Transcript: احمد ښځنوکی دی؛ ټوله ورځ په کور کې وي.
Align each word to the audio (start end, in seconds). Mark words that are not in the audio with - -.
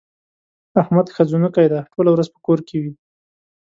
احمد 0.81 1.07
ښځنوکی 1.15 1.67
دی؛ 1.71 1.81
ټوله 1.93 2.09
ورځ 2.13 2.27
په 2.31 2.39
کور 2.45 2.59
کې 2.67 2.77
وي. 2.83 2.93